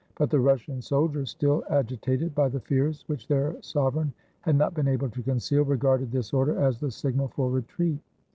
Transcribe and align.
But 0.15 0.31
the 0.31 0.39
Russian 0.39 0.81
soldiers, 0.81 1.29
still 1.29 1.63
agitated 1.69 2.33
by 2.33 2.49
the 2.49 2.59
fears 2.59 3.03
which 3.05 3.27
their 3.27 3.55
sovereign 3.61 4.11
had 4.39 4.55
not 4.55 4.73
been 4.73 4.87
able 4.87 5.09
to 5.11 5.21
conceal, 5.21 5.63
regarded 5.63 6.11
this 6.11 6.33
order 6.33 6.57
as 6.57 6.79
the 6.79 6.89
signal 6.89 7.27
for 7.27 7.51
retreat. 7.51 7.99